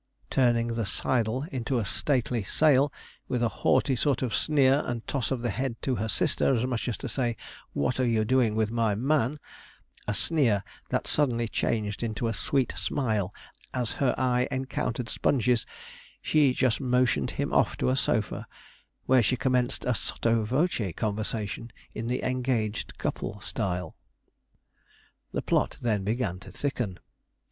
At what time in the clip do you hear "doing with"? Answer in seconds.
8.25-8.71